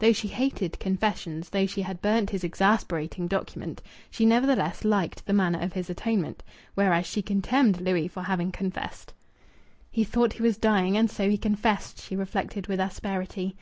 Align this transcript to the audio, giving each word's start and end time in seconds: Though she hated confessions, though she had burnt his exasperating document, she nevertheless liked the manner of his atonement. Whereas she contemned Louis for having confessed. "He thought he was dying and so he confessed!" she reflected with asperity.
Though 0.00 0.12
she 0.12 0.28
hated 0.28 0.78
confessions, 0.78 1.48
though 1.48 1.64
she 1.64 1.80
had 1.80 2.02
burnt 2.02 2.28
his 2.28 2.44
exasperating 2.44 3.26
document, 3.26 3.80
she 4.10 4.26
nevertheless 4.26 4.84
liked 4.84 5.24
the 5.24 5.32
manner 5.32 5.60
of 5.62 5.72
his 5.72 5.88
atonement. 5.88 6.42
Whereas 6.74 7.06
she 7.06 7.22
contemned 7.22 7.80
Louis 7.80 8.08
for 8.08 8.24
having 8.24 8.52
confessed. 8.52 9.14
"He 9.90 10.04
thought 10.04 10.34
he 10.34 10.42
was 10.42 10.58
dying 10.58 10.94
and 10.98 11.10
so 11.10 11.26
he 11.30 11.38
confessed!" 11.38 12.02
she 12.02 12.14
reflected 12.16 12.66
with 12.66 12.80
asperity. 12.80 13.56